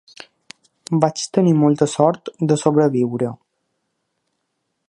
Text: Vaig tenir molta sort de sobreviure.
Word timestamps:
Vaig 1.03 1.25
tenir 1.37 1.53
molta 1.59 1.89
sort 1.93 2.33
de 2.53 2.59
sobreviure. 2.65 3.33